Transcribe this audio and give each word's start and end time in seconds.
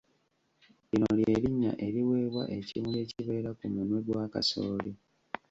Lino 0.89 1.09
ly’erinnya 1.17 1.71
eriweebwa 1.85 2.43
ekimuli 2.57 2.97
ekibeera 3.05 3.49
ku 3.57 3.65
munwe 3.73 3.97
gwa 4.07 4.25
Kasooli 4.33 4.91